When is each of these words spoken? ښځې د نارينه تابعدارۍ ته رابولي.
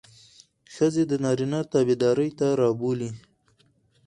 ښځې 0.73 1.03
د 1.07 1.13
نارينه 1.23 1.59
تابعدارۍ 1.71 2.29
ته 2.39 2.47
رابولي. 2.61 3.09